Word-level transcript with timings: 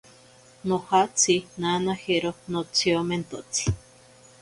Nojatsi 0.69 1.35
nanajero 1.59 2.31
notsiomentotsi. 2.51 3.63